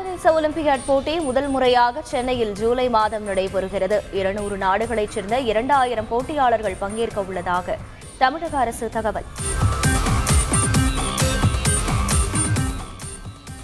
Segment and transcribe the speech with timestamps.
[0.00, 3.96] சர்வதேச ஒலிம்பியாட் போட்டி முதல் முறையாக சென்னையில் ஜூலை மாதம் நடைபெறுகிறது.
[4.12, 7.76] இருநூறு நாடுகளைச் சேர்ந்த இரண்டாயிரம் போட்டியாளர்கள் பங்கேற்க உள்ளதாக
[8.18, 9.26] தமிழக அரசு தகவல்.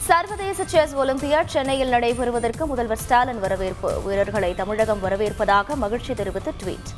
[0.09, 6.93] சர்வதேச செஸ் ஒலிம்பியாட் சென்னையில் நடைபெறுவதற்கு முதல்வர் ஸ்டாலின் வரவேற்பு வீரர்களை தமிழகம் வரவேற்பதாக மகிழ்ச்சி தெரிவித்து ட்வீட்.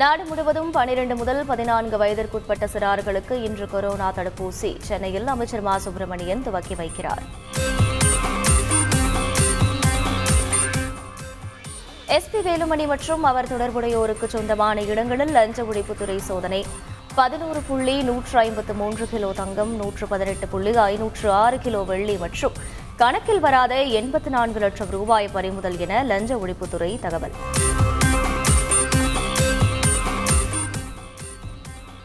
[0.00, 4.76] நாடு முழுவதும் பனிரெண்டு முதல் பதினான்கு வயதிற்குட்பட்ட சிறார்களுக்கு இன்று கொரோனா தடுப்பூசி.
[4.80, 5.78] சென்னையில் அமைச்சர் மா.
[5.78, 7.22] சுப்பிரமணியன் துவக்கி வைக்கிறார்.
[12.06, 16.64] எஸ்பி வேலுமணி மற்றும் அவர் தொடர்புடையோருக்கு சொந்தமான இடங்களில் லஞ்ச ஒழிப்புத்துறை சோதனை.
[17.14, 22.52] பதினோரு புள்ளி நூற்று ஐம்பத்து மூன்று கிலோ தங்கம் நூற்று பதினெட்டு புள்ளி ஐநூற்று ஆறு கிலோ வெள்ளி மற்றும்
[22.96, 27.32] கணக்கில் வராத எண்பத்து நான்கு லட்சம் ரூபாய் பறிமுதல் என லஞ்ச ஒழிப்புத்துறை தகவல்.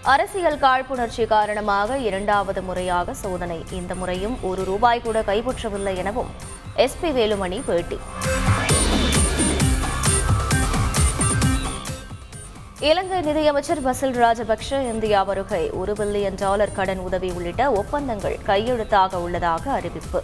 [0.04, 3.66] அரசியல் காழ்ப்புணர்ச்சி காரணமாக இரண்டாவது முறையாக சோதனை.
[3.72, 6.30] இந்த முறையும் ஒரு ரூபாய் கூட கைப்பற்றவில்லை எனவும்
[6.76, 8.00] எஸ்பி வேலுமணி பேட்டி.
[12.80, 15.70] இலங்கை நிதியமைச்சர் பசில் ராஜபக்ஷ இந்தியா வருகை.
[15.70, 20.24] ஒரு பில்லியன் டாலர் கடன் உதவி உள்ளிட்ட ஒப்பந்தங்கள் கையெழுத்தாக உள்ளதாக அறிவிப்பு.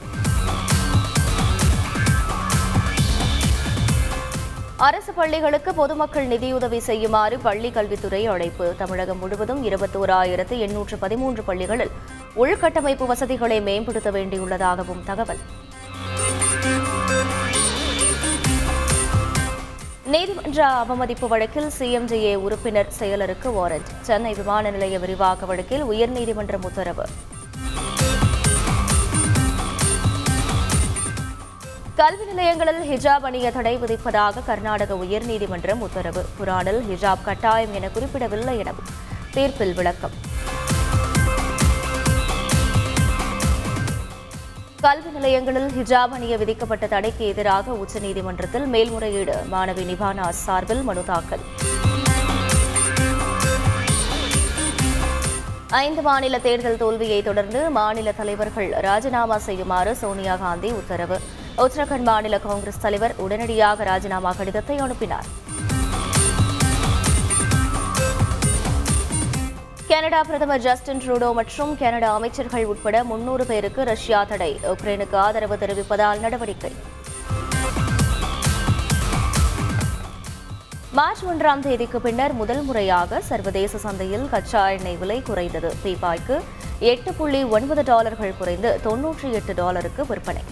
[4.85, 8.73] அரசு பள்ளிகளுக்கு பொதுமக்கள் நிதியுதவி செய்யுமாறு பள்ளி கல்வித்துறை அழைப்பு.
[8.77, 11.93] தமிழகம் முழுவதும் இருபத்தோராயிரத்து எண்ணூற்று பதிமூன்று பள்ளிகளில்
[12.35, 15.41] உள்கட்டமைப்பு வசதிகளை மேம்படுத்த வேண்டியுள்ளதாகவும் தகவல்.
[20.05, 23.89] நீதிமன்ற அவமதிப்பு வழக்கில் சிஎம்ஜிஏ உறுப்பினர் செயலருக்கு வாரண்ட்.
[24.01, 27.07] சென்னை விமான நிலைய விரிவாக்க வழக்கில் உயர்நீதிமன்றம் உத்தரவு.
[31.99, 36.25] கல்வி நிலையங்களில் ஹிஜாப் அணிய தடை விதிப்பதாக கர்நாடக உயர்நீதிமன்றம் உத்தரவு.
[36.39, 38.89] குரானில் ஹிஜாப் கட்டாயம் என குறிப்பிடவில்லை எனவும்
[39.33, 40.11] தீர்ப்பில் விளக்கம்.
[44.81, 49.35] கல்வி நிலையங்களில் ஹிஜாப் அணிய விதிக்கப்பட்ட தடைக்கு எதிராக உச்சநீதிமன்றத்தில் மேல்முறையீடு.
[49.51, 51.39] மாணவி நிபானா சார்பில் மனு தாக்கல்.
[55.69, 61.19] ஐந்து மாநில தேர்தல் தோல்வியை தொடர்ந்து மாநில தலைவர்கள் ராஜினாமா செய்யுமாறு சோனியா காந்தி உத்தரவு.
[61.63, 65.27] உத்தரகண்ட் மாநில காங்கிரஸ் தலைவர் உடனடியாக ராஜினாமா கடிதத்தை அனுப்பினார்.
[69.91, 74.51] கனடா பிரதமர் ஜஸ்டின் ட்ரூடோ மற்றும் கனடா அமைச்சர்கள் உட்பட முன்னூறு பேருக்கு ரஷ்யா தடை.
[74.73, 76.71] உக்ரைனுக்கு ஆதரவு தெரிவிப்பதால் நடவடிக்கை.
[80.99, 85.71] மார்ச் ஒன்றாம் தேதிக்கு பின்னர் முதல் முறையாக சர்வதேச சந்தையில் கச்சா எண்ணெய் விலை குறைந்தது.
[85.83, 86.37] பீபாய்க்கு
[86.93, 90.43] எட்டு புள்ளி ஒன்பது டாலர்கள் குறைந்து தொன்னூற்றி எட்டு டாலருக்கு விற்பனை.